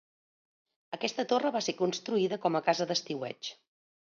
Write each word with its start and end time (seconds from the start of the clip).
Aquesta 0.97 1.25
torre 1.33 1.51
va 1.57 1.61
ser 1.67 1.77
construïda 1.83 2.41
com 2.47 2.59
a 2.59 2.63
casa 2.71 2.89
d'estiueig. 2.93 3.53